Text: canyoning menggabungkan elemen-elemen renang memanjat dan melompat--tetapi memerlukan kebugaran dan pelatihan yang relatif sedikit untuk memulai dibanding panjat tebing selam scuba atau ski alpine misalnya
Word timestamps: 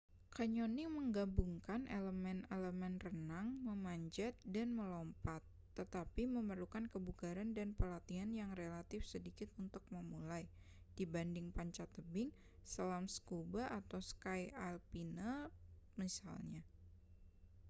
canyoning 0.35 0.89
menggabungkan 0.97 1.81
elemen-elemen 1.97 2.93
renang 3.05 3.47
memanjat 3.69 4.33
dan 4.55 4.67
melompat--tetapi 4.79 6.23
memerlukan 6.37 6.85
kebugaran 6.93 7.49
dan 7.57 7.69
pelatihan 7.79 8.31
yang 8.41 8.49
relatif 8.61 9.01
sedikit 9.13 9.45
untuk 9.63 9.83
memulai 9.95 10.43
dibanding 10.97 11.47
panjat 11.57 11.85
tebing 11.95 12.29
selam 12.71 13.05
scuba 13.15 13.63
atau 13.79 13.99
ski 14.09 14.41
alpine 14.67 15.21
misalnya 16.01 16.61